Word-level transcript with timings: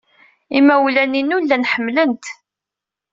Imawlan-inu 0.57 1.37
llan 1.41 1.67
ḥemmlen-t. 1.71 2.25